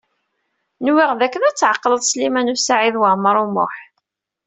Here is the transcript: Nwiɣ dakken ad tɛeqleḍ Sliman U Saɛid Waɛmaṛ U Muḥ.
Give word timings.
Nwiɣ 0.85 1.09
dakken 1.19 1.43
ad 1.49 1.55
tɛeqleḍ 1.57 2.01
Sliman 2.03 2.51
U 2.53 2.55
Saɛid 2.57 2.95
Waɛmaṛ 2.99 3.35
U 3.43 3.47
Muḥ. 3.53 3.75